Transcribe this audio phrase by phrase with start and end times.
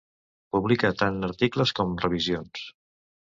[0.55, 2.65] Publica tant articles com revisions.